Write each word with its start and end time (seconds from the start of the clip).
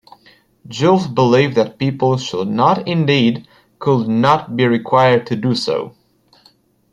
Julf 0.67 1.13
believed 1.13 1.53
that 1.53 1.77
people 1.77 2.17
should 2.17 2.47
not-indeed, 2.47 3.47
could 3.77 4.07
not-be 4.07 4.65
required 4.65 5.27
to 5.27 5.35
do 5.35 5.53
so. 5.53 5.93